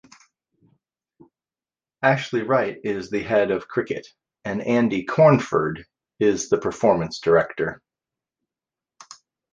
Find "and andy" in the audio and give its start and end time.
4.43-5.03